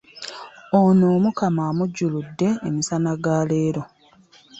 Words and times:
Ono 0.79 1.05
Omukama 1.15 1.61
amujjuludde 1.69 2.49
emisana 2.67 3.11
ga 3.23 3.37
leero. 3.49 3.83